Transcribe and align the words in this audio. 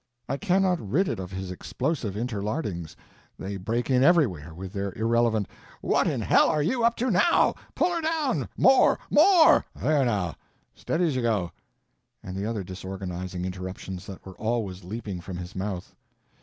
I 0.27 0.35
cannot 0.35 0.79
rid 0.81 1.07
it 1.07 1.19
of 1.19 1.29
his 1.31 1.51
explosive 1.51 2.15
interlardings, 2.17 2.95
they 3.37 3.55
break 3.55 3.87
in 3.91 4.01
everywhere 4.01 4.51
with 4.51 4.73
their 4.73 4.91
irrelevant, 4.95 5.47
"What 5.79 6.07
in 6.07 6.21
hell 6.21 6.49
are 6.49 6.63
you 6.63 6.83
up 6.83 6.95
to 6.95 7.11
now! 7.11 7.53
pull 7.75 7.93
her 7.93 8.01
down! 8.01 8.49
more! 8.57 8.97
More!—there 9.11 10.05
now, 10.05 10.33
steady 10.73 11.05
as 11.05 11.15
you 11.15 11.21
go," 11.21 11.51
and 12.23 12.35
the 12.35 12.47
other 12.47 12.63
disorganizing 12.63 13.45
interruptions 13.45 14.07
that 14.07 14.25
were 14.25 14.35
always 14.37 14.83
leaping 14.83 15.21
from 15.21 15.37
his 15.37 15.55
mouth. 15.55 15.93